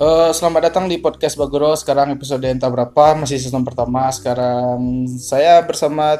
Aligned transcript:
Eh, 0.00 0.32
selamat 0.32 0.72
datang 0.72 0.88
di 0.88 0.96
podcast 0.96 1.36
Bagoro. 1.36 1.76
Sekarang 1.76 2.08
episode 2.08 2.40
entah 2.48 2.72
berapa, 2.72 3.20
masih 3.20 3.36
season 3.36 3.60
pertama. 3.68 4.08
Sekarang 4.08 5.04
saya 5.04 5.60
bersama 5.60 6.16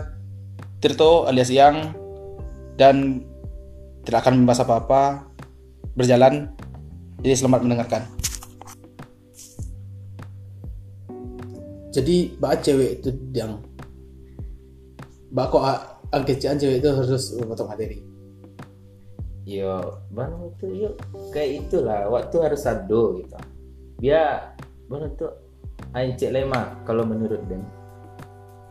Tirto 0.85 1.25
alias 1.25 1.49
Yang 1.49 1.97
dan 2.77 3.25
tidak 4.05 4.21
akan 4.21 4.45
membahas 4.45 4.69
apa-apa. 4.69 5.33
Berjalan. 5.97 6.53
Jadi 7.25 7.35
selamat 7.41 7.61
mendengarkan. 7.65 8.05
Jadi 11.97 12.37
bak 12.37 12.61
cewek 12.61 13.01
itu 13.01 13.17
yang 13.33 13.65
bak 15.33 15.57
kok 15.57 15.65
angkecian 16.13 16.61
cewek 16.61 16.85
itu 16.85 16.89
harus 16.93 17.33
memotong 17.33 17.73
materi. 17.73 18.05
Yo, 19.49 20.05
bang 20.13 20.37
itu 20.53 20.67
yuk 20.69 21.01
kayak 21.33 21.65
itulah 21.65 22.13
waktu 22.13 22.37
harus 22.45 22.69
ado 22.69 23.17
gitu. 23.25 23.41
Dia 24.01 24.51
bang 24.89 25.07
itu 25.07 25.29
cek 25.95 26.31
lema 26.33 26.81
kalau 26.89 27.05
menurut 27.05 27.45
Dan. 27.47 27.63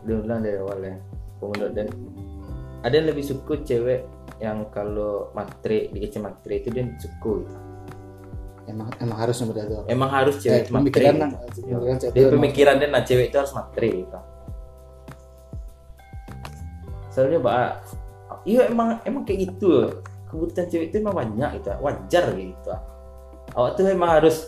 Dia 0.03 0.17
bilang 0.19 0.41
dari 0.41 0.57
awalnya. 0.57 0.97
Kalau 1.39 1.49
menurut 1.55 1.73
Dan 1.77 1.87
ada 2.79 2.93
yang 2.95 3.07
lebih 3.11 3.23
suka 3.27 3.59
cewek 3.63 4.07
yang 4.39 4.71
kalau 4.71 5.35
matre 5.35 5.91
dikecil 5.91 6.23
matre 6.23 6.63
itu 6.63 6.71
dia 6.71 6.87
suka 6.95 7.43
gitu. 7.43 7.57
Emang 8.69 8.87
emang 9.01 9.17
harus 9.19 9.35
seperti 9.35 9.59
itu. 9.67 9.75
Emang 9.89 10.09
harus 10.13 10.35
cewek 10.39 10.71
matre. 10.71 10.79
pemikiran 10.79 11.13
gitu. 11.13 11.23
lah. 11.25 11.31
Pemikiran 11.33 12.13
Dia 12.13 12.25
pemikiran 12.31 12.73
dia 12.79 12.87
nah 12.87 13.03
cewek 13.03 13.25
itu 13.33 13.37
harus 13.37 13.53
matre 13.53 13.89
gitu. 13.91 14.19
Soalnya 17.09 17.39
bah, 17.41 17.83
iya 18.47 18.69
emang 18.71 19.03
emang 19.03 19.27
kayak 19.27 19.49
gitu. 19.49 19.99
Kebutuhan 20.29 20.69
cewek 20.69 20.93
itu 20.93 21.01
emang 21.01 21.17
banyak 21.17 21.49
gitu, 21.59 21.69
wajar 21.81 22.25
gitu. 22.37 22.73
Awak 23.57 23.71
tuh 23.81 23.89
emang 23.89 24.11
harus, 24.21 24.45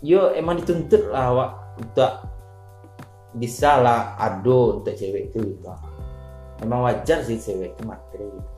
yo 0.00 0.32
emang 0.32 0.58
dituntut 0.58 1.08
lah 1.08 1.24
awak 1.28 1.50
untuk 1.76 2.12
bisa 3.32 3.78
lah 3.78 4.00
ado 4.16 4.80
untuk 4.80 4.92
cewek 4.92 5.30
itu 5.30 5.38
gitu. 5.50 5.70
Emang 6.58 6.82
wajar 6.82 7.22
sih 7.22 7.36
cewek 7.36 7.72
itu 7.72 7.82
materi 7.84 8.26
gitu. 8.26 8.50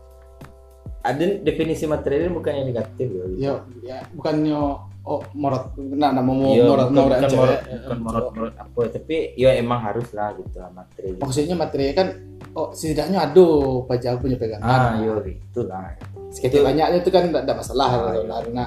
Ada 1.03 1.43
definisi 1.43 1.85
materi 1.85 2.23
ini 2.23 2.31
bukan 2.31 2.53
yang 2.55 2.67
negatif 2.69 3.07
ya. 3.07 3.23
Gitu. 3.27 3.37
ya, 3.37 3.53
ya 3.83 3.99
bukannya 4.15 4.55
oh 5.03 5.19
morot 5.35 5.75
nah 5.93 6.15
nama 6.15 6.23
mau 6.23 6.47
Iya, 6.47 6.63
morot 6.63 6.89
bukan, 6.89 7.03
morot 7.03 7.19
bukan 7.19 7.31
morot, 7.35 7.59
bukan 7.59 7.99
morot, 7.99 8.27
morot 8.33 8.55
apa, 8.55 8.81
tapi 8.89 9.17
ya 9.35 9.51
emang 9.59 9.83
harus 9.83 10.07
lah 10.15 10.31
gitu 10.33 10.63
lah 10.63 10.71
materi. 10.71 11.11
maksudnya 11.19 11.57
materi 11.59 11.91
kan 11.91 12.07
oh 12.55 12.71
setidaknya 12.71 13.19
aduh 13.19 13.83
pajak 13.83 14.23
punya 14.23 14.39
pegangan 14.39 14.63
Ah, 14.63 14.95
yo 15.03 15.19
itulah. 15.27 15.91
sekitar 16.31 16.63
banyaknya 16.65 17.03
itu 17.03 17.11
kan 17.11 17.29
tidak 17.29 17.57
masalah 17.59 17.89
Ah, 17.91 18.15
iya. 18.15 18.23
karena 18.31 18.65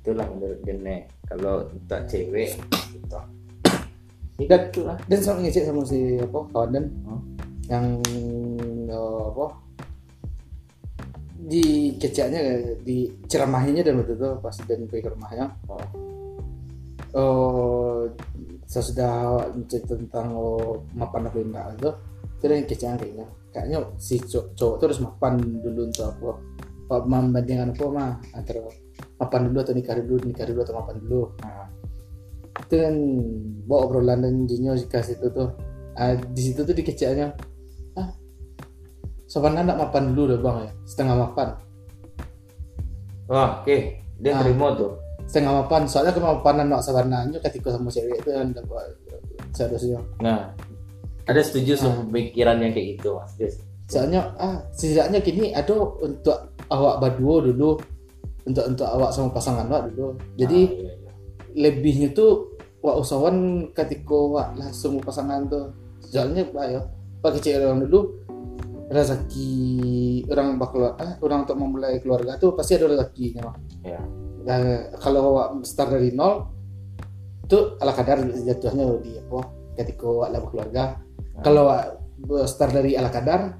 Itulah 0.00 0.26
menurut 0.32 0.58
Gene. 0.64 0.96
Kalau 1.30 1.62
untuk 1.70 2.00
cewek 2.10 2.58
gitu. 2.90 3.18
Dan- 4.40 4.66
itulah. 4.72 4.96
dan 5.06 5.18
sama 5.20 5.44
ngecek 5.44 5.68
sama 5.68 5.84
si 5.84 6.16
apa 6.16 6.38
kawan 6.50 6.70
dan 6.72 6.84
Hmm. 7.04 7.20
yang 7.68 7.86
eh, 8.88 9.20
apa 9.30 9.46
di 11.40 11.64
kecaknya 11.96 12.40
di 12.80 13.08
ceramahinya 13.26 13.80
dan 13.80 14.00
waktu 14.00 14.16
itu 14.16 14.28
pas 14.40 14.56
dan 14.64 14.84
pergi 14.86 15.02
ke 15.04 15.10
rumahnya 15.12 15.46
Oh. 15.66 15.86
oh 17.14 18.00
saya 18.64 18.84
sudah 18.86 19.14
cerita 19.66 19.98
tentang 19.98 20.30
oh, 20.32 20.86
mapan 20.94 21.26
apa 21.26 21.36
enggak 21.36 21.66
itu 21.74 21.90
itu 22.38 22.44
yang 22.46 22.64
kecaknya 22.64 22.96
kayaknya 22.96 23.26
kayaknya 23.50 23.78
si 23.98 24.14
cowok, 24.22 24.46
cowok 24.54 24.74
itu 24.78 24.84
harus 24.86 25.00
mapan 25.02 25.32
dulu 25.60 25.80
untuk 25.84 26.06
apa 26.06 26.30
apa 26.90 26.94
membandingkan 27.04 27.68
apa 27.74 27.84
mah 27.86 28.10
antara 28.32 28.60
mapan 29.20 29.40
dulu 29.46 29.58
atau 29.60 29.74
nikah 29.76 29.94
dulu 29.94 30.16
nikah 30.24 30.44
dulu 30.48 30.60
atau 30.64 30.74
mapan 30.74 30.96
dulu 30.98 31.22
Nah, 31.44 31.66
itu 32.60 32.74
kan 32.76 32.94
bawa 33.64 33.80
obrolan 33.86 34.18
dan 34.20 34.34
jinyo 34.44 34.72
jika 34.74 35.00
situ 35.00 35.28
tuh 35.28 35.52
ah, 35.94 36.16
di 36.16 36.40
situ 36.40 36.60
tuh 36.60 36.72
dikecilnya 36.72 37.36
ah 37.94 38.08
sopan 39.24 39.54
anak 39.54 39.76
mapan 39.76 40.10
dulu 40.10 40.34
deh 40.34 40.40
bang 40.40 40.56
ya 40.64 40.70
setengah 40.84 41.16
mapan 41.18 41.48
Wah, 43.30 43.62
oke. 43.62 43.76
Dia 44.18 44.34
Ah. 44.34 44.42
terima 44.42 44.74
tuh. 44.74 44.92
setengah 45.22 45.62
mapan 45.62 45.86
soalnya 45.86 46.10
kemapanan 46.10 46.66
nak 46.66 46.82
sabarnanya 46.82 47.38
ketika 47.38 47.70
sama 47.70 47.86
cewek 47.86 48.18
itu 48.18 48.34
yang 48.34 48.50
dapat 48.50 48.90
seharusnya 49.54 50.02
Nah, 50.18 50.50
ada 51.22 51.38
setuju 51.38 51.78
Ah. 51.78 51.80
sama 51.86 52.02
pemikiran 52.04 52.58
yang 52.58 52.74
kayak 52.74 52.98
gitu, 52.98 53.14
Mas. 53.14 53.38
Soalnya 53.86 54.34
ah 54.36 54.58
setidaknya 54.74 55.22
gini 55.22 55.54
ada 55.54 55.70
untuk 56.02 56.34
awak 56.66 56.98
berdua 56.98 57.46
dulu 57.46 57.78
untuk 58.46 58.64
untuk 58.66 58.86
awak 58.88 59.10
sama 59.12 59.28
pasangan 59.32 59.66
awak 59.68 59.92
dulu 59.92 60.16
jadi 60.36 60.60
Ah, 60.64 60.72
iya, 60.76 60.92
iya. 60.96 61.12
lebihnya 61.56 62.08
tuh 62.14 62.56
wak 62.80 62.96
usahawan 62.96 63.68
ketika 63.76 64.16
wak 64.16 64.48
langsung 64.56 65.00
pasangan 65.04 65.44
tuh 65.50 65.68
soalnya 66.00 66.48
pak 66.48 66.64
ya 66.64 66.80
pakai 67.20 67.40
cewek 67.44 67.60
orang 67.68 67.84
dulu 67.84 68.00
rezeki 68.90 69.52
orang 70.32 70.58
bakal 70.58 70.96
ah, 70.98 71.14
orang 71.22 71.46
untuk 71.46 71.56
memulai 71.60 72.00
keluarga 72.02 72.34
tuh 72.40 72.56
pasti 72.58 72.74
ada 72.74 72.90
rezekinya 72.90 73.46
Mak. 73.46 73.56
Ya. 73.86 74.00
Nah, 74.40 74.58
kalau 74.98 75.36
wak 75.38 75.62
start 75.62 75.94
dari 75.94 76.10
nol 76.10 76.48
tuh 77.46 77.76
ala 77.78 77.92
kadar 77.94 78.24
jatuhnya 78.24 78.98
di 79.04 79.14
apa 79.20 79.40
ketika 79.78 80.06
wak 80.06 80.28
lah 80.34 80.40
keluarga 80.48 80.84
Nah. 81.30 81.46
kalau 81.46 81.62
wak 81.70 81.86
start 82.50 82.74
dari 82.74 82.98
ala 82.98 83.08
kadar 83.08 83.54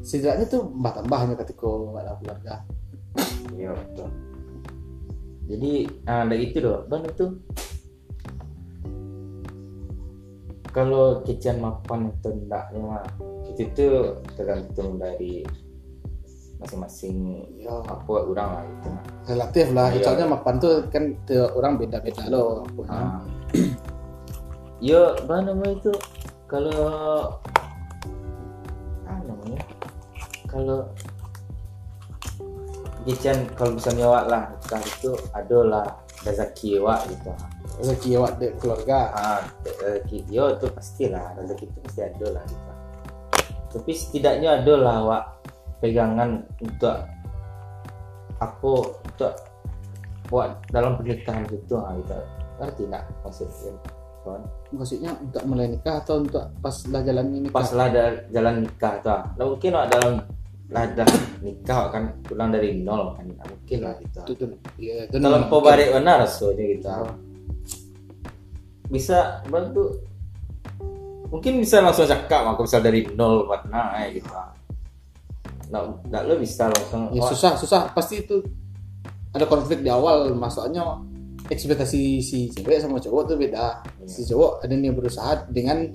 setidaknya 0.00 0.48
tuh 0.48 0.72
tambah 0.72 0.92
tambahnya 1.02 1.34
ketika 1.44 1.66
wak 1.68 2.02
lah 2.02 2.14
keluarga 2.22 2.54
Iya, 3.52 3.70
betul. 3.72 4.08
Jadi, 5.46 5.72
ah, 6.04 6.22
ada 6.22 6.36
itu 6.36 6.56
doh. 6.58 6.84
Bang 6.86 7.06
itu 7.06 7.26
kalau 10.70 11.24
kecian 11.24 11.56
mapan 11.56 12.12
atau 12.12 12.36
enggaknya 12.36 12.80
mah 12.84 13.04
itu 13.48 13.64
tuh 13.72 14.20
tergantung 14.36 15.00
dari 15.00 15.40
masing-masing 16.56 17.16
ya 17.56 17.80
apa 17.80 18.04
orang 18.12 18.48
lah 18.52 18.64
itu 18.64 18.88
mah. 18.92 19.04
relatif 19.24 19.66
lah 19.72 19.88
Iya. 19.88 20.04
soalnya 20.04 20.26
mapan 20.28 20.54
tuh 20.56 20.74
kan 20.92 21.16
tiap 21.24 21.52
orang 21.56 21.80
beda 21.80 22.00
beda 22.00 22.28
loh 22.28 22.64
Ah. 22.88 23.24
Yo, 24.76 25.16
apa 25.16 25.40
namanya 25.40 25.72
itu? 25.72 25.92
Kalau 26.44 26.76
apa 29.08 29.24
namanya? 29.24 29.60
Kalau 30.44 30.78
Gican 33.06 33.38
kalau 33.54 33.78
bisa 33.78 33.94
nyawak 33.94 34.26
lah 34.26 34.50
nikah 34.50 34.82
itu 34.82 35.10
ada 35.30 35.58
lah 35.62 35.86
rezeki 36.26 36.82
wak 36.82 37.06
gitu. 37.06 37.30
rezeki 37.78 38.10
awak 38.18 38.32
di 38.42 38.46
keluarga 38.58 38.98
Ah, 39.14 39.40
rezeki 39.62 40.26
yo 40.26 40.50
itu 40.58 40.66
pastilah 40.74 41.38
rezeki 41.38 41.64
itu 41.70 41.78
pasti 41.86 42.00
ada 42.02 42.26
lah 42.34 42.44
gitu. 42.50 42.72
Tapi 43.78 43.92
setidaknya 43.94 44.48
ada 44.62 44.74
lah 44.74 44.96
wak 45.06 45.24
pegangan 45.78 46.42
untuk 46.58 46.96
apa 48.42 48.72
untuk 49.06 49.32
buat 50.26 50.58
dalam 50.74 50.98
pernikahan 50.98 51.46
gitu 51.46 51.78
ah 51.78 51.94
gitu. 51.94 52.18
Ngerti 52.58 52.82
nggak 52.90 53.04
maksudnya? 53.22 53.72
kawan? 54.26 54.42
maksudnya 54.74 55.10
untuk 55.22 55.42
mulai 55.46 55.70
nikah 55.70 56.02
atau 56.02 56.18
untuk 56.18 56.42
pas 56.58 56.74
lah 56.90 57.00
jalan 57.06 57.26
ini 57.30 57.48
pas 57.54 57.70
lah 57.70 57.86
ada 57.86 58.04
jalan 58.34 58.66
nikah 58.66 58.94
tuh 58.98 59.22
mungkin 59.38 59.70
lah 59.70 59.86
dalam 59.86 60.14
lah 60.66 60.82
ada 60.82 61.06
nikah 61.46 61.94
kan 61.94 62.10
pulang 62.26 62.50
dari 62.50 62.82
nol 62.82 63.14
kan 63.14 63.30
Nggak 63.30 63.46
mungkin 63.46 63.78
lah 63.86 63.94
gitu. 64.02 64.18
Itu 64.18 64.32
tuh 64.34 64.48
ya 64.82 65.06
itu 65.06 65.16
dalam 65.22 65.46
mungkin. 65.46 65.52
pembalik 65.62 65.88
benar 65.94 66.18
soalnya 66.26 66.64
gitu? 66.74 66.88
Oh. 66.90 67.14
bisa 68.86 69.42
bantu. 69.50 70.02
Mungkin 71.30 71.58
bisa 71.58 71.82
langsung 71.82 72.06
cakap 72.06 72.46
aku 72.50 72.66
bisa 72.66 72.82
dari 72.82 73.06
nol 73.14 73.46
mana 73.46 73.94
eh 74.02 74.18
gitu. 74.18 74.30
Nggak 75.70 75.82
nggak 76.10 76.22
lo 76.26 76.34
bisa 76.34 76.64
langsung. 76.66 77.14
Ya 77.14 77.22
wah, 77.22 77.30
susah 77.30 77.52
susah. 77.54 77.80
Pasti 77.94 78.26
itu 78.26 78.42
ada 79.30 79.46
konflik 79.46 79.86
di 79.86 79.90
awal. 79.90 80.34
Masalahnya 80.34 80.82
ekspektasi 81.46 82.18
si 82.26 82.50
cewek 82.50 82.82
sama 82.82 82.98
cowok 82.98 83.22
tuh 83.22 83.36
beda. 83.38 83.86
Iya. 84.02 84.06
si 84.10 84.26
cowok 84.26 84.66
ada 84.66 84.74
yang 84.74 84.98
berusaha 84.98 85.46
dengan 85.46 85.86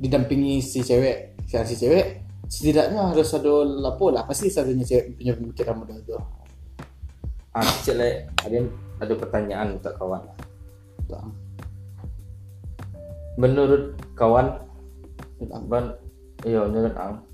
didampingi 0.00 0.64
si 0.64 0.80
cewek. 0.80 1.36
Si 1.44 1.56
si 1.68 1.76
cewek 1.76 2.29
setidaknya 2.50 3.14
harus 3.14 3.30
ada 3.30 3.62
lapo 3.62 4.10
lah. 4.10 4.26
Pasti 4.26 4.50
satunya 4.50 4.82
cewek 4.82 5.14
punya 5.14 5.32
pemikiran 5.38 5.78
modal 5.78 6.02
itu 6.02 6.18
ah 7.50 7.66
cile 7.82 8.30
ada 8.46 8.58
ada 9.02 9.14
pertanyaan 9.18 9.78
untuk 9.78 9.94
kawan. 9.98 10.22
Tuh. 11.10 11.26
menurut 13.34 13.98
kawan 14.14 14.62
ban 15.66 15.96
iya 16.46 16.62
menurut 16.68 16.94
ang 16.94 17.24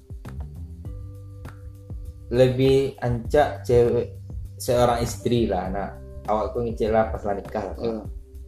lebih 2.33 2.97
ancak 3.05 3.67
cewek 3.67 4.17
seorang 4.57 5.05
istri 5.05 5.45
lah 5.45 5.69
nah 5.69 5.89
awakku 6.31 6.65
ngecek 6.65 6.89
lah 6.89 7.13
pas 7.13 7.21
lah 7.27 7.37
nikah 7.37 7.65
lah 7.69 7.77
Eh, 7.77 8.03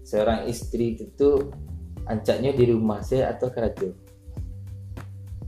seorang 0.06 0.49
istri 0.49 0.97
itu 0.97 1.53
ancaknya 2.09 2.56
di 2.56 2.65
rumah 2.73 3.05
saya 3.05 3.37
atau 3.37 3.53
kerja 3.53 3.93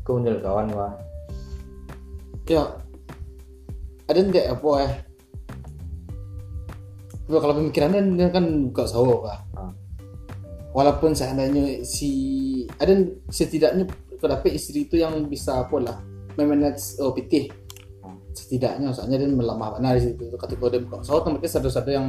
kau 0.05 0.21
menurut 0.21 0.45
kawan 0.45 0.69
wah 0.77 0.93
ya. 2.51 2.65
Ada 4.11 4.19
nggak 4.27 4.47
apa 4.59 4.71
eh 4.83 4.95
kalau 7.31 7.55
pemikirannya 7.63 8.19
dia 8.19 8.29
kan 8.35 8.45
buka 8.67 8.91
usaha 8.91 9.15
kah. 9.23 9.39
Ah. 9.55 9.71
walaupun 10.75 11.15
seandainya 11.15 11.87
si 11.87 12.11
ada 12.79 12.91
setidaknya 13.31 13.87
kenapa 14.19 14.51
istri 14.51 14.87
itu 14.87 14.99
yang 14.99 15.31
bisa 15.31 15.63
apa 15.63 15.79
lah 15.79 15.97
memanage 16.35 16.99
OPT 16.99 17.55
Ah. 18.03 18.17
setidaknya 18.35 18.91
soalnya 18.91 19.23
dia 19.23 19.31
melemah 19.31 19.79
mana 19.79 19.95
di 19.95 20.11
situ. 20.11 20.27
Ketika 20.35 20.67
dia 20.75 20.81
buka 20.83 21.07
usaha 21.07 21.23
otomatis 21.23 21.55
ada-ada 21.55 21.91
yang 21.95 22.07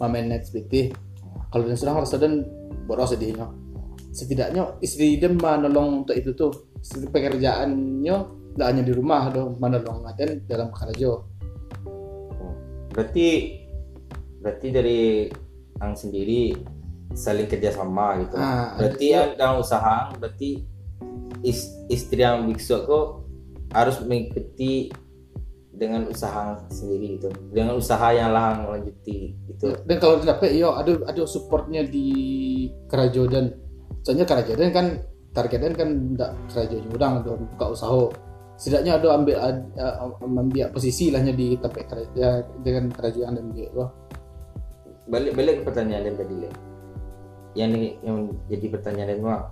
memanage 0.00 0.48
PT 0.56 0.96
kalau 1.52 1.68
dia 1.68 1.76
sedang 1.76 2.00
harus 2.00 2.16
dan 2.16 2.48
boros 2.88 3.12
sedihnya 3.12 3.44
setidaknya 4.12 4.76
istri 4.84 5.16
dia 5.16 5.28
menolong 5.32 6.04
untuk 6.04 6.16
itu 6.16 6.36
tuh 6.36 6.52
pekerjaannya 6.84 8.41
tidak 8.52 8.66
hanya 8.68 8.82
di 8.84 8.92
rumah 8.92 9.32
dong 9.32 9.56
menolong 9.56 10.04
ada 10.04 10.24
dalam 10.44 10.68
kerja 10.70 11.10
berarti 12.92 13.28
berarti 14.42 14.68
dari 14.68 15.00
ang 15.80 15.96
sendiri 15.96 16.54
saling 17.12 17.48
kerjasama 17.48 18.24
gitu. 18.24 18.36
Ah, 18.36 18.76
berarti 18.76 19.06
yang 19.12 19.36
dalam 19.36 19.60
usaha 19.60 20.12
berarti 20.16 20.64
is- 21.44 21.72
istri 21.92 22.24
yang 22.24 22.48
biksu 22.48 22.84
kok 22.88 23.24
harus 23.72 24.00
mengikuti 24.04 24.92
dengan 25.72 26.06
usaha 26.08 26.60
sendiri 26.68 27.18
gitu. 27.18 27.28
Dengan 27.52 27.76
usaha 27.76 28.12
yang 28.12 28.32
lah 28.32 28.60
lanjuti 28.64 29.36
gitu. 29.48 29.76
Dan 29.84 29.96
kalau 30.00 30.20
dapat 30.20 30.52
yo 30.56 30.76
ada 30.76 30.92
ada 31.08 31.22
supportnya 31.24 31.84
di 31.84 32.08
kerajaan 32.88 33.28
dan 33.28 33.44
soalnya 34.04 34.26
kerajaan 34.28 34.72
kan 34.72 34.86
targetnya 35.32 35.72
kan 35.72 35.90
tidak 36.12 36.30
kerajaan 36.52 36.84
udang 36.92 37.12
buka 37.24 37.66
usaha 37.72 38.12
setidaknya 38.56 39.00
ada 39.00 39.08
ambil 39.16 39.36
uh, 39.38 40.16
ambil 40.22 40.68
posisi 40.70 41.10
lahnya 41.10 41.32
di 41.34 41.56
tempat 41.58 41.84
kerajaan 41.88 42.42
dengan 42.62 42.84
kerajaan 42.92 43.32
dan 43.38 43.46
dia 43.52 43.68
wah. 43.74 43.90
Balik 45.08 45.32
balik 45.34 45.54
ke 45.60 45.62
pertanyaan 45.66 46.04
yang 46.12 46.16
tadi 46.16 46.34
yang 47.52 47.70
ini 47.76 47.88
yang 48.00 48.18
jadi 48.48 48.66
pertanyaan 48.72 49.20
mah 49.20 49.42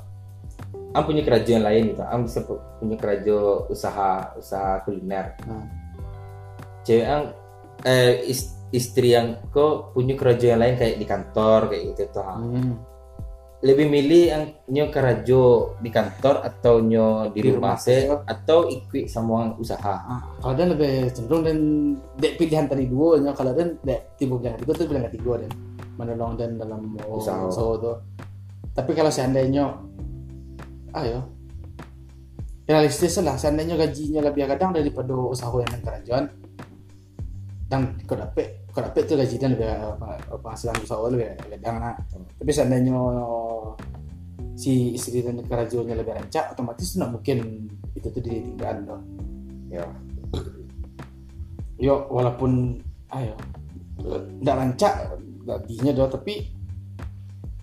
am 0.97 1.03
punya 1.05 1.23
kerajaan 1.23 1.63
lain 1.63 1.93
gitu. 1.93 2.03
Am 2.07 2.25
bisa 2.25 2.41
pu- 2.47 2.65
punya 2.81 2.97
kerajaan 2.97 3.69
usaha 3.69 4.13
usaha 4.39 4.81
kuliner. 4.87 5.37
Nah. 5.47 5.67
cewek 6.81 7.05
ang 7.05 7.37
eh 7.85 8.25
is- 8.25 8.57
istri 8.73 9.13
yang 9.13 9.37
kok 9.51 9.93
punya 9.93 10.15
kerajaan 10.15 10.63
lain 10.63 10.75
kayak 10.79 10.97
di 10.97 11.07
kantor 11.07 11.69
kayak 11.69 11.83
gitu 11.95 12.03
tuh 12.15 12.25
hmm. 12.25 12.75
Lebih 13.61 13.93
milih 13.93 14.25
yang 14.25 14.45
nyo 14.73 14.85
kerajo 14.89 15.77
di 15.85 15.93
kantor 15.93 16.41
atau 16.41 16.81
nyo 16.81 17.29
di, 17.29 17.45
Di 17.45 17.53
rumah 17.53 17.77
rumah 17.77 17.77
se 17.77 18.09
atau 18.09 18.65
ikut 18.73 19.05
sama 19.05 19.53
usaha. 19.61 20.01
Ah, 20.01 20.25
kalau 20.41 20.57
dia 20.57 20.67
lebih 20.73 21.13
cenderung 21.13 21.45
dan 21.45 21.59
dek 22.17 22.41
pilihan 22.41 22.65
tadi 22.65 22.89
dua 22.89 23.21
nya 23.21 23.37
kalau 23.37 23.53
dia 23.53 23.69
dek 23.85 24.17
timbul 24.17 24.41
pilihan 24.41 24.57
tiga 24.65 24.73
tuh 24.73 24.87
pilihan 24.89 25.05
ketiga 25.13 25.33
dan 25.45 25.51
menolong 26.01 26.33
dan 26.41 26.57
dalam 26.57 26.97
Usaha. 27.05 27.53
usaha 27.53 27.73
tuh 27.77 27.97
tapi 28.73 28.97
kalau 28.97 29.13
seandainya 29.13 29.77
ayo. 30.97 31.21
Realistis 32.71 33.19
lah 33.19 33.35
seandainya 33.35 33.75
gajinya 33.75 34.31
lebih 34.31 34.47
kadang 34.47 34.71
daripada 34.71 35.11
usaha 35.11 35.51
yang 35.59 35.83
kerajaan 35.83 36.31
dan 37.67 37.99
kau 38.07 38.15
dapat 38.15 38.60
kau 38.71 38.81
dapat 38.83 39.03
tuh 39.07 39.19
gajinya 39.19 39.49
lebih 39.51 39.67
penghasilan 40.41 40.77
usaha 40.83 41.11
lebih 41.11 41.35
kadang 41.59 41.77
nah. 41.83 41.97
tapi 42.39 42.51
seandainya 42.55 42.95
si 44.55 44.93
istri 44.93 45.25
dan 45.25 45.41
kerajaannya 45.43 45.95
lebih 45.97 46.15
rancak 46.21 46.53
otomatis 46.53 46.93
tidak 46.93 47.11
mungkin 47.17 47.67
itu 47.97 48.07
tuh 48.13 48.23
ditinggalkan 48.23 48.85
dong 48.87 49.05
ya. 49.73 49.85
Yo 51.81 52.05
walaupun 52.13 52.77
ayo 53.17 53.35
nggak 54.45 54.57
rancak 54.57 55.17
gajinya 55.49 55.93
doh 55.97 56.13
tapi 56.13 56.53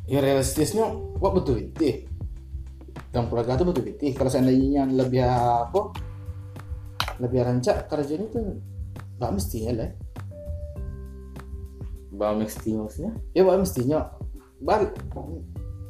ya 0.09 0.19
realistisnya 0.19 0.89
wah 1.21 1.31
betul 1.33 1.61
itu 1.61 2.07
dalam 3.13 3.29
keluarga 3.29 3.61
itu 3.61 3.65
betul 3.65 3.85
itu 3.85 4.05
kalau 4.17 4.31
seandainya 4.33 4.83
yang 4.83 4.91
lebih 4.97 5.21
apa 5.21 5.93
lebih 7.21 7.45
rancak 7.45 7.85
kerjaan 7.89 8.25
itu 8.25 8.39
nggak 9.17 9.31
mestinya 9.33 9.71
lah 9.85 9.89
bang 12.17 12.35
mesti 12.41 12.69
maksudnya? 12.73 13.13
Ya 13.31 13.45
nggak 13.45 13.61
mestinya 13.61 13.99
balik 14.57 14.91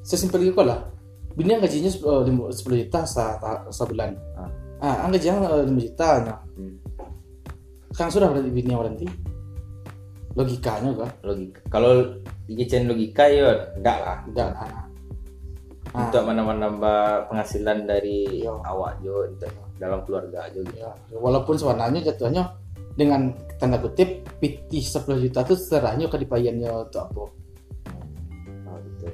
sesimpel 0.03 0.51
itu 0.51 0.59
lah. 0.59 0.91
Bini 1.37 1.53
yang 1.55 1.61
gajinya 1.61 1.87
sepuluh 1.87 2.25
lima- 2.25 2.49
sepuluh 2.51 2.81
juta 2.83 3.05
sa, 3.05 3.37
ta- 3.39 3.63
sebulan. 3.69 4.11
Ah. 4.35 4.49
ah 4.83 4.95
ang 5.05 5.11
gajinya 5.15 5.47
eh, 5.57 5.63
lima 5.69 5.81
juta 5.81 6.09
nah. 6.25 6.39
Hmm. 6.57 6.75
kan 7.97 8.13
sudah 8.13 8.29
berarti 8.29 8.53
bini 8.53 8.69
yang 8.69 8.85
berhenti 8.85 9.09
logikanya 10.37 10.93
kan 10.93 11.09
logika 11.25 11.61
kalau 11.73 12.13
dikecen 12.45 12.85
logika 12.85 13.25
ya 13.25 13.73
enggak 13.73 13.97
lah. 14.05 14.17
Enggak 14.29 14.49
lah. 14.53 14.69
Ah. 14.69 14.85
untuk 15.97 16.29
menambah 16.29 17.31
penghasilan 17.31 17.89
dari 17.89 18.43
Iya. 18.45 18.53
awak 18.53 19.01
jo 19.01 19.25
dalam 19.81 20.05
keluarga 20.05 20.45
aja 20.45 20.59
gitu. 20.61 20.77
Ya, 20.77 20.93
walaupun 21.17 21.57
sebenarnya 21.57 22.13
jatuhnya 22.13 22.53
dengan 22.97 23.29
tanda 23.55 23.77
kutip 23.77 24.25
pitih 24.37 24.81
10 24.81 25.05
juta 25.21 25.39
itu 25.41 25.53
serahnya 25.53 26.05
ke 26.05 26.17
dipayannya 26.17 26.69
untuk 26.83 27.01
apa 27.03 27.23
Nah, 28.59 28.77
gitu. 28.83 29.07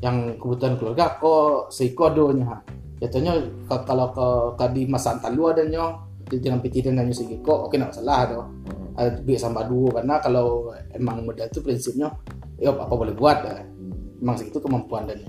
yang 0.00 0.16
kebutuhan 0.34 0.74
keluarga 0.74 1.16
kok 1.16 1.70
seiko 1.70 2.06
adonya 2.06 2.58
jatuhnya 2.98 3.38
kalau 3.80 4.10
ke, 4.10 4.26
ke 4.56 4.64
di 4.72 4.82
masa 4.84 5.14
antar 5.14 5.30
lu 5.30 5.46
adanya 5.46 5.94
di- 6.24 6.38
dengan 6.38 6.58
pitih 6.58 6.82
dan 6.82 6.98
hanya 6.98 7.14
segiko 7.14 7.64
oke 7.64 7.72
nggak 7.72 7.88
masalah 7.88 8.18
do 8.26 8.40
Hmm. 8.68 8.98
ada 8.98 9.14
biar 9.16 9.38
sama 9.38 9.62
dua 9.62 9.94
karena 9.94 10.18
kalau 10.18 10.46
emang 10.90 11.22
modal 11.22 11.46
itu 11.46 11.60
prinsipnya 11.60 12.10
ya 12.56 12.70
apa 12.70 12.90
boleh 12.90 13.14
buat 13.14 13.38
dah. 13.40 13.62
Hmm. 13.62 13.94
emang 14.18 14.34
segitu 14.34 14.58
kemampuan 14.58 15.06
dan 15.06 15.22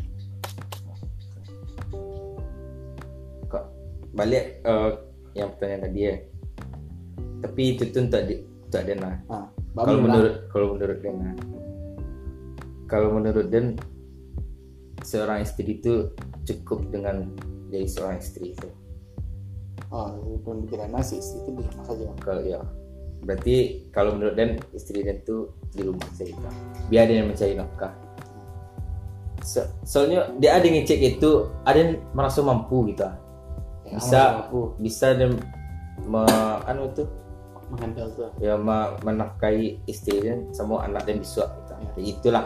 kok 3.47 3.63
balik 4.11 4.59
eh, 4.59 4.89
yang 5.33 5.53
pertanyaan 5.53 5.83
tadi 5.85 5.99
ya 6.03 6.15
tapi 7.39 7.75
itu 7.75 7.83
tuh 7.89 8.01
untuk 8.05 8.23
di 8.27 8.35
untuk 8.69 8.83
Dena. 8.85 9.11
Ah, 9.31 9.47
kalau 9.73 9.99
menurut 10.03 10.33
kalau 10.51 10.67
menurut 10.75 10.99
Dena. 11.01 11.29
Kalau 12.89 13.09
menurut 13.13 13.47
Den 13.53 13.77
seorang 15.05 15.45
istri 15.45 15.77
itu 15.77 16.09
cukup 16.45 16.89
dengan 16.89 17.29
jadi 17.69 17.85
seorang 17.85 18.17
istri 18.17 18.53
itu. 18.57 18.69
Oh 19.89 20.37
pemikiran 20.45 20.93
nasi 20.93 21.21
itu 21.21 21.49
di 21.53 21.61
rumah 21.65 21.85
saja. 21.85 22.05
Kalau 22.21 22.41
ya. 22.45 22.61
Berarti 23.19 23.89
kalau 23.91 24.15
menurut 24.17 24.35
Den 24.35 24.57
istri 24.73 25.05
Den 25.05 25.21
tuh 25.23 25.53
di 25.73 25.85
rumah 25.85 26.05
saja. 26.13 26.33
Biar 26.89 27.05
dia 27.09 27.21
yang 27.23 27.29
mencari 27.29 27.53
nafkah. 27.57 27.93
So- 29.45 29.69
soalnya 29.87 30.29
dia 30.37 30.59
ada 30.59 30.67
ngecek 30.67 30.99
itu 31.17 31.47
ada 31.63 31.77
yang 31.77 31.91
merasa 32.11 32.43
mampu 32.43 32.91
gitu. 32.91 33.07
Ya, 33.87 33.97
Bisa. 33.97 34.21
mampu. 34.45 34.77
bisa 34.77 35.17
dan 35.17 35.39
me, 36.05 36.21
anu 36.69 36.91
itu 36.93 37.03
menghandle 37.69 38.09
tuh 38.17 38.29
ya 38.41 38.57
me- 38.57 38.97
menafkahi 39.05 39.85
istri 39.85 40.19
dan 40.25 40.49
sama 40.51 40.83
anak 40.85 41.05
dan 41.05 41.21
biswa 41.21 41.45
gitu. 41.47 41.71
Ya. 41.73 41.89
Ya, 41.95 42.03
itulah. 42.03 42.45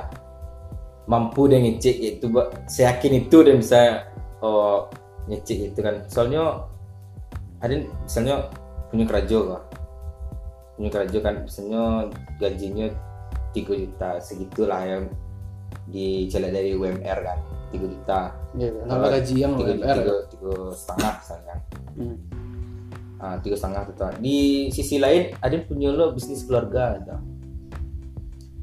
Mampu 1.03 1.51
dan 1.51 1.67
ngecek 1.67 1.95
itu 1.99 2.25
saya 2.71 2.95
yakin 2.95 3.27
itu 3.27 3.37
dan 3.43 3.55
bisa 3.59 4.07
oh, 4.39 4.87
ngecek 5.27 5.75
itu 5.75 5.79
kan. 5.83 6.07
Soalnya 6.07 6.63
ada 7.59 7.75
misalnya 8.03 8.35
punya 8.91 9.05
kerajo 9.07 9.59
punya 10.73 10.89
kerajo 10.89 11.17
kan 11.21 11.35
misalnya 11.45 12.09
gajinya 12.41 12.87
3 13.53 13.83
juta 13.85 14.09
segitulah 14.17 14.81
yang 14.83 15.03
dicelak 15.89 16.51
dari 16.53 16.73
UMR 16.73 17.19
kan 17.21 17.39
3 17.73 17.93
juta. 17.93 18.19
Ya 18.57 18.69
kalau 18.85 19.09
gaji 19.09 19.33
yang 19.37 19.53
tiga 19.57 19.73
UMR 19.73 19.97
tiga 19.97 20.15
tiga 20.29 20.53
setengah 20.73 21.13
misalnya. 21.21 21.55
Hmm. 21.93 22.17
Ah, 23.23 23.39
tiga 23.39 23.55
setengah 23.55 23.87
total. 23.95 24.19
Di 24.19 24.67
sisi 24.67 24.99
lain 24.99 25.31
ada 25.39 25.55
punya 25.63 25.95
lo 25.95 26.11
bisnis 26.11 26.43
keluarga 26.43 26.99
gitu. 26.99 27.15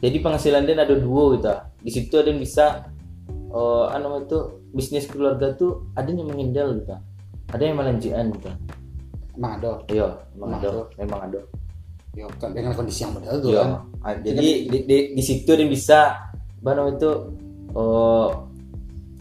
Jadi 0.05 0.17
penghasilan 0.21 0.69
dia 0.69 0.77
ada 0.77 0.97
dua 1.01 1.23
gitu. 1.41 1.49
Di 1.81 1.91
situ 1.97 2.13
ada 2.21 2.29
yang 2.29 2.41
bisa 2.45 2.85
eh 3.51 3.85
anu 3.97 4.21
itu 4.21 4.39
bisnis 4.77 5.09
keluarga 5.09 5.57
tuh 5.57 5.89
ada 5.97 6.13
yang 6.13 6.29
mengendal 6.29 6.77
gitu. 6.77 6.93
Ada 7.57 7.63
yang 7.65 7.77
melanjutkan 7.81 8.27
gitu. 8.37 8.51
emang 9.41 9.57
ada 9.57 9.73
Iya, 9.89 10.09
Memang 10.37 10.61
ada, 10.61 10.71
memang 11.01 11.21
ada. 11.25 11.41
ya 12.13 12.27
kan 12.43 12.51
dengan 12.53 12.75
kondisi 12.77 13.07
yang 13.07 13.15
modal 13.17 13.39
tuh 13.41 13.51
Iya. 13.55 13.63
kan 13.65 13.71
Ah, 14.05 14.13
jadi 14.21 14.43
di, 14.69 14.79
di, 14.85 14.97
di 15.17 15.23
situ 15.25 15.47
dia 15.57 15.65
bisa 15.65 15.99
namanya 16.61 16.99
itu 17.01 17.11
oh 17.73 18.29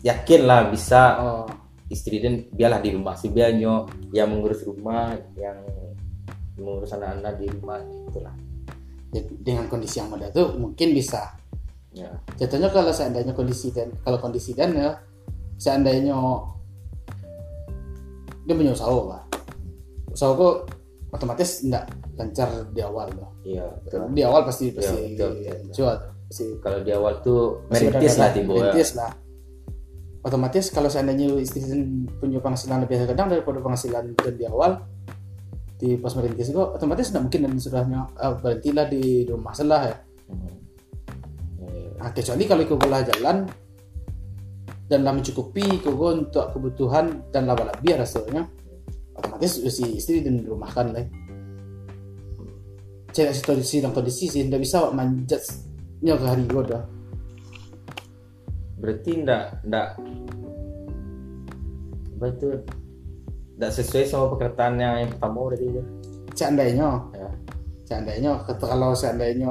yakin 0.03 0.41
lah 0.43 0.67
bisa 0.74 1.01
oh 1.24 1.46
istri 1.89 2.22
dan 2.22 2.46
biarlah 2.50 2.79
di 2.79 2.93
rumah. 2.93 3.13
Sih 3.13 3.29
biarnya 3.29 3.86
yang 4.13 4.29
mengurus 4.29 4.62
rumah 4.63 5.12
yang 5.36 5.58
mengurus 6.55 6.93
anak-anak 6.93 7.34
di 7.38 7.48
rumah 7.50 7.77
itulah. 8.08 8.36
Jadi 9.10 9.29
dengan 9.41 9.65
kondisi 9.65 9.98
yang 9.98 10.10
modal 10.10 10.29
tuh 10.29 10.53
mungkin 10.55 10.93
bisa. 10.93 11.34
Ya. 11.89 12.13
Jatuhnya 12.38 12.69
kalau 12.69 12.93
seandainya 12.93 13.34
kondisi 13.34 13.74
dan 13.74 13.89
kalau 14.05 14.22
kondisi 14.22 14.53
dan 14.53 14.77
ya 14.77 15.01
seandainya 15.58 16.13
dia 18.46 18.53
punya 18.53 18.72
usaha 18.74 18.89
pak. 18.89 19.24
Usaha 20.13 20.31
kok 20.34 20.55
otomatis 21.10 21.65
nggak 21.65 21.86
lancar 22.22 22.50
di 22.69 22.81
awal 22.84 23.10
loh 23.17 23.31
iya 23.41 23.65
betul. 23.81 24.12
di 24.13 24.22
awal 24.22 24.46
pasti 24.46 24.69
Iya, 24.69 24.75
pasti 24.77 24.93
betul, 24.93 25.08
betul, 25.10 25.29
betul. 25.41 25.72
cuat 25.74 26.00
pasti. 26.29 26.46
Kalau 26.62 26.79
di 26.86 26.91
awal 26.93 27.13
tuh 27.25 27.41
merintis 27.72 28.13
ada- 28.13 28.22
lah 28.22 28.29
ya. 28.29 28.43
merintis 28.46 28.89
lah 28.93 29.12
otomatis 30.24 30.68
kalau 30.72 30.92
seandainya 30.92 31.32
istri 31.40 31.64
punya 32.20 32.44
penghasilan 32.44 32.84
lebih 32.84 33.08
kadang 33.08 33.32
daripada 33.32 33.64
penghasilan 33.64 34.14
dan 34.20 34.34
di 34.36 34.46
awal 34.46 34.84
di 35.80 35.96
pas 35.96 36.12
merintis 36.12 36.52
kok 36.52 36.76
otomatis 36.76 37.08
nggak 37.08 37.24
mungkin 37.24 37.42
dan 37.48 37.52
sudahnya 37.56 38.00
ah, 38.20 38.36
berhentilah 38.36 38.86
di 38.92 39.24
rumah 39.24 39.56
selah 39.56 39.82
ya. 39.88 39.98
Hmm. 40.28 40.60
Nah, 42.04 42.12
kecuali 42.12 42.44
kalau 42.44 42.64
kau 42.68 42.76
bola 42.76 43.00
jalan 43.00 43.48
dan 44.92 45.00
lah 45.08 45.14
mencukupi 45.16 45.80
kau 45.80 45.96
untuk 46.12 46.52
kebutuhan 46.52 47.32
dan 47.32 47.48
laba 47.48 47.72
lebih 47.72 47.96
rasanya 47.96 48.44
otomatis 49.16 49.64
si 49.72 49.84
istri 49.96 50.20
di 50.20 50.44
rumah 50.44 50.68
kan 50.72 50.92
lah 50.92 51.08
cek 53.10 53.34
situasi 53.34 53.82
dan 53.82 53.92
kondisi 53.96 54.30
sih 54.30 54.46
tidak 54.46 54.62
bisa 54.64 54.92
manjat 54.94 55.42
nya 56.00 56.16
ke 56.16 56.26
hari 56.28 56.44
gua 56.48 56.64
dah 56.64 56.84
berarti 58.79 59.12
ndak 59.24 59.43
ndak 59.67 59.88
apa 62.19 62.25
itu? 62.36 62.48
Ndak 63.59 63.71
sesuai 63.75 64.03
sama 64.07 64.25
pekerjaan 64.36 64.75
yang, 64.79 64.95
yang 65.03 65.12
pertama 65.15 65.38
berarti 65.51 65.65
itu? 65.67 65.81
Seandainya. 66.36 66.88
Ya. 67.15 67.29
Seandainya 67.88 68.31
kalau 68.45 68.93
seandainya 68.93 69.50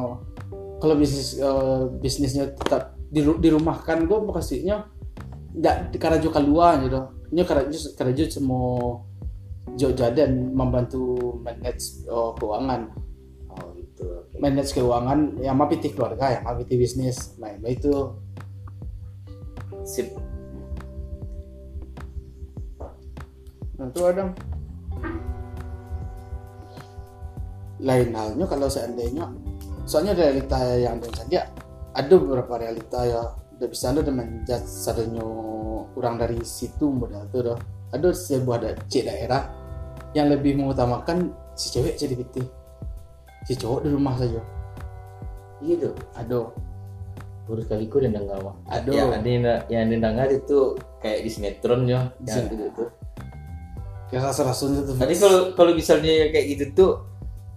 kalau 0.78 0.94
bisnis 0.94 1.36
eh, 1.36 1.82
bisnisnya 1.98 2.54
tetap 2.54 2.94
di 3.08 3.24
dirumahkan 3.24 4.04
gue 4.06 4.18
nggak 5.58 5.98
karena 5.98 6.18
juga 6.22 6.38
keluar 6.38 6.78
gitu. 6.84 7.00
Ini 7.34 7.42
karena 7.44 8.12
juga 8.14 8.30
semua 8.30 9.04
jo 9.76 9.92
dan 9.92 10.54
membantu 10.54 11.36
manage 11.42 12.06
eh, 12.06 12.30
keuangan. 12.38 12.80
Oh 13.50 13.74
gitu 13.74 14.04
oke. 14.06 14.38
Manage 14.38 14.70
keuangan 14.76 15.18
yang 15.42 15.56
mapiti 15.58 15.90
keluarga 15.90 16.38
yang 16.38 16.44
mapiti 16.46 16.78
bisnis. 16.78 17.34
Nah 17.42 17.58
itu 17.66 17.90
sip. 19.88 20.12
Nah, 23.78 23.86
itu 23.88 24.00
ada 24.04 24.28
lain 27.78 28.10
halnya 28.10 28.44
kalau 28.50 28.66
seandainya 28.66 29.30
soalnya 29.88 30.12
realita 30.12 30.58
yang 30.76 31.00
dengan 31.00 31.16
saja. 31.16 31.40
Ada 31.96 32.14
beberapa 32.20 32.60
realita 32.60 33.00
ya. 33.08 33.22
Udah 33.58 33.66
bisa 33.66 33.90
dengan 33.90 34.22
menjat 34.22 34.62
sadanya 34.70 35.24
kurang 35.90 36.14
dari 36.14 36.38
situ 36.46 36.94
modal 36.94 37.26
tuh 37.34 37.42
doh 37.42 37.58
ada 37.90 38.14
sebuah 38.14 38.56
da 38.62 38.70
cek 38.86 39.02
daerah 39.02 39.50
yang 40.14 40.30
lebih 40.30 40.54
mengutamakan 40.54 41.34
si 41.58 41.74
cewek 41.74 41.98
jadi 41.98 42.14
piti. 42.14 42.44
Si 43.48 43.56
cowok 43.56 43.80
di 43.82 43.88
rumah 43.90 44.14
saja. 44.14 44.38
Iya 45.58 45.90
tuh 45.90 45.94
ada 46.14 46.38
baru 47.48 47.60
sekali 47.64 47.84
ku 47.88 47.96
dan 48.04 48.12
dengar 48.12 48.38
mah 48.44 48.56
Aduh. 48.68 48.92
ya 48.92 49.08
ada 49.08 49.24
yang 49.24 49.44
yang 49.72 49.88
dengar 50.04 50.28
itu 50.28 50.76
kayak 51.00 51.24
di 51.24 51.30
sinetron 51.32 51.88
ya 51.88 52.12
yang 52.28 52.44
gitu 52.52 52.68
tuh 52.76 52.88
kayak 54.12 54.22
rasa 54.28 54.44
rasanya 54.44 54.84
tuh 54.84 54.94
Tadi 54.96 55.14
kalau 55.16 55.40
kalau 55.56 55.72
misalnya 55.72 56.32
kayak 56.32 56.46
gitu 56.56 56.64
tuh 56.76 56.90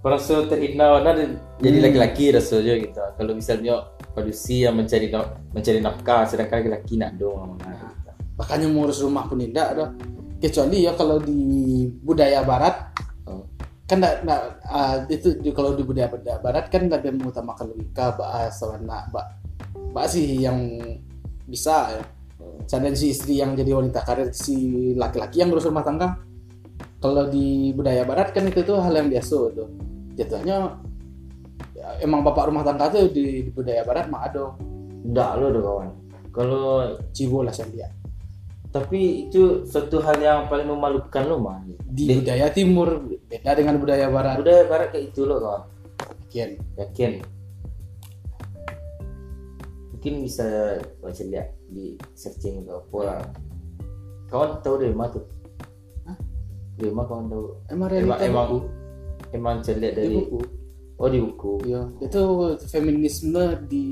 merasa 0.02 0.48
terhina 0.50 0.98
warna 0.98 1.12
dan 1.14 1.30
jadi 1.62 1.78
Hmm. 1.78 1.86
laki-laki 1.86 2.26
rasanya 2.34 2.74
gitu. 2.82 2.98
Kalau 3.22 3.32
misalnya 3.38 3.76
produksi 4.18 4.66
yang 4.66 4.74
mencari 4.74 5.08
mencari 5.54 5.80
nafkah 5.80 6.26
sedangkan 6.26 6.58
laki-laki 6.66 6.98
nak 6.98 7.16
dong 7.22 7.56
gitu. 7.62 7.86
makanya 8.36 8.68
ngurus 8.74 9.00
rumah 9.06 9.30
pun 9.30 9.38
tidak 9.38 9.68
ada 9.78 9.86
kecuali 10.42 10.90
ya 10.90 10.92
kalau 10.98 11.22
di 11.22 11.86
budaya 12.02 12.42
barat 12.42 12.90
kan 13.86 14.00
nggak 14.00 14.16
nggak, 14.24 14.42
ah, 14.72 15.04
itu 15.12 15.36
kalau 15.52 15.76
di 15.76 15.84
budaya 15.84 16.08
barat 16.40 16.72
kan 16.72 16.88
lebih 16.88 17.12
mengutamakan 17.12 17.76
logika 17.76 18.16
bahasa 18.16 18.64
warna 18.72 19.04
mbak 19.12 19.26
mbak 19.92 20.08
sih 20.08 20.42
yang 20.42 20.58
bisa 21.48 22.00
ya 22.00 22.04
Seandainya 22.66 22.98
si 22.98 23.12
istri 23.12 23.38
yang 23.38 23.54
jadi 23.54 23.74
wanita 23.74 24.02
karir 24.06 24.32
si 24.32 24.56
laki-laki 24.96 25.44
yang 25.44 25.52
ngurus 25.52 25.68
rumah 25.68 25.84
tangga 25.84 26.18
kalau 27.02 27.28
di 27.28 27.74
budaya 27.74 28.06
barat 28.06 28.32
kan 28.32 28.48
itu 28.48 28.62
tuh 28.64 28.80
hal 28.80 28.94
yang 28.96 29.10
biasa 29.12 29.36
tuh 29.52 29.68
jatuhnya 30.16 30.80
ya, 31.76 31.88
emang 32.06 32.24
bapak 32.24 32.48
rumah 32.48 32.64
tangga 32.64 32.88
tuh 32.94 33.12
di, 33.12 33.44
di 33.44 33.52
budaya 33.52 33.84
barat 33.84 34.08
mah 34.08 34.24
ada 34.24 34.56
Enggak 35.02 35.32
lo 35.42 35.50
dong 35.50 35.66
kawan. 35.66 35.90
Kalau 36.30 36.66
cibo 37.10 37.42
lah 37.42 37.52
lihat 37.52 37.92
tapi 38.72 39.28
itu 39.28 39.68
suatu 39.68 40.00
hal 40.00 40.16
yang 40.24 40.40
paling 40.48 40.64
memalukan 40.64 41.28
lo 41.28 41.44
mah. 41.44 41.60
di 41.68 42.08
Di- 42.08 42.24
budaya 42.24 42.48
timur 42.56 43.04
beda 43.28 43.52
dengan 43.52 43.76
budaya 43.76 44.08
barat 44.08 44.40
Udah 44.40 44.64
barat 44.64 44.96
kayak 44.96 45.12
itu 45.12 45.28
lo 45.28 45.44
kawan. 45.44 45.64
Kian. 46.32 46.56
Yakin. 46.80 47.41
Mungkin 50.02 50.26
bisa 50.26 50.82
baca 50.98 51.22
lihat 51.30 51.54
di 51.70 51.94
searching 52.18 52.66
ke 52.66 52.74
apa 52.74 52.98
lah. 53.06 53.22
Kawan 54.34 54.66
tahu 54.66 54.82
dari 54.82 54.98
mana 54.98 55.14
tuh? 55.14 55.26
Dari 56.82 56.90
mana 56.90 57.06
kawan 57.06 57.26
tahu? 57.30 57.46
emang 57.70 57.88
Emang 57.94 58.18
emang 58.18 58.46
buku 58.50 58.60
emang 59.32 59.56
celiak 59.62 59.94
di 59.94 59.98
dari 60.02 60.16
buku 60.18 60.42
oh 61.02 61.10
di 61.10 61.20
buku. 61.22 61.54
Iya, 61.66 61.82
itu 61.98 62.22
feminisme 62.70 63.44
di 63.66 63.86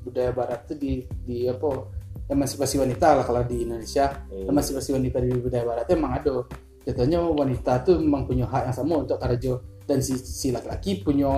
budaya 0.00 0.32
barat 0.32 0.64
itu 0.68 0.74
di 0.80 0.92
di 1.28 1.36
apa? 1.44 1.92
Emansipasi 2.32 2.80
wanita 2.80 3.20
lah 3.20 3.24
kalau 3.28 3.44
di 3.44 3.68
Indonesia. 3.68 4.24
Eh, 4.32 4.48
Emansipasi 4.48 4.96
wanita 4.96 5.20
di 5.20 5.36
budaya 5.36 5.64
barat 5.68 5.84
itu 5.84 5.92
emang 6.00 6.12
ada. 6.16 6.36
Jatuhnya 6.88 7.20
wanita 7.20 7.84
tuh 7.84 8.00
memang 8.00 8.24
punya 8.24 8.48
hak 8.48 8.72
yang 8.72 8.76
sama 8.76 8.94
untuk 9.04 9.20
kerja 9.20 9.60
dan 9.84 10.00
si, 10.00 10.16
si 10.18 10.48
laki-laki 10.50 11.04
punya 11.04 11.28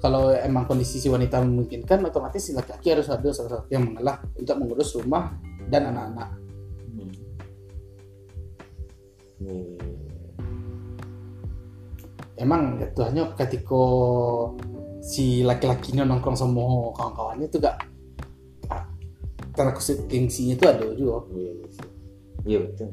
kalau 0.00 0.32
emang 0.32 0.64
kondisi 0.64 0.96
si 0.96 1.12
wanita 1.12 1.44
memungkinkan 1.44 2.00
otomatis 2.08 2.40
si 2.40 2.56
laki-laki 2.56 2.96
harus 2.96 3.12
ada 3.12 3.28
salah 3.36 3.60
satu 3.60 3.68
yang 3.68 3.84
mengalah 3.84 4.24
untuk 4.32 4.56
mengurus 4.56 4.96
rumah 4.96 5.36
dan 5.68 5.92
anak-anak. 5.92 6.28
hmm. 9.44 9.76
Emang 12.40 12.80
jatuhnya 12.80 13.36
ketika 13.36 13.84
si 15.04 15.44
laki-lakinya 15.44 16.08
nongkrong 16.08 16.36
sama 16.40 16.92
kawan-kawannya 16.96 17.52
itu 17.52 17.60
gak 17.60 17.76
karena 19.52 19.76
kusip 19.76 20.08
gengsinya 20.08 20.56
itu 20.56 20.64
ada 20.64 20.88
juga 20.96 21.20
Iya, 21.36 21.52
iya 21.52 21.68
sih. 21.68 21.88
Iya 22.48 22.58
betul. 22.64 22.88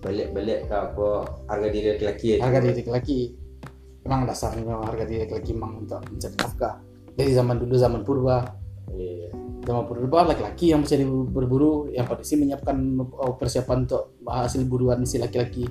Balik-balik 0.00 0.58
ke 0.64 0.72
apa 0.72 1.08
harga 1.52 1.68
diri 1.68 1.86
laki-laki 1.92 2.26
ya. 2.32 2.36
harga 2.40 2.60
diri 2.64 2.80
laki 2.88 3.43
emang 4.04 4.28
dasarnya 4.28 4.78
harga 4.84 5.04
diri 5.08 5.26
laki 5.26 5.56
emang 5.56 5.84
untuk 5.84 6.00
mencari 6.06 6.36
nafkah. 6.36 6.74
Dari 7.14 7.30
zaman 7.32 7.56
dulu 7.58 7.74
zaman 7.74 8.00
purba. 8.04 8.38
Iya. 8.94 9.32
zaman 9.64 9.88
purba 9.88 10.28
laki-laki 10.28 10.76
yang 10.76 10.84
bisa 10.84 11.00
berburu 11.08 11.88
yang 11.88 12.04
kondisi 12.04 12.36
menyiapkan 12.36 12.76
oh, 13.00 13.32
persiapan 13.40 13.88
untuk 13.88 14.20
hasil 14.28 14.60
buruan 14.68 15.08
si 15.08 15.16
laki-laki 15.16 15.64